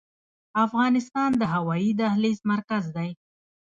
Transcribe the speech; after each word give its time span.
افغانستان 0.65 1.29
د 1.37 1.41
هوایي 1.53 1.91
دهلیز 2.01 2.39
مرکز 2.51 2.83
دی؟ 2.95 3.09